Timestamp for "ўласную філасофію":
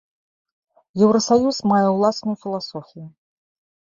1.97-3.05